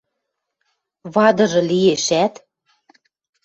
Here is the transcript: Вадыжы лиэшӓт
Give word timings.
Вадыжы 1.13 1.61
лиэшӓт 1.69 2.33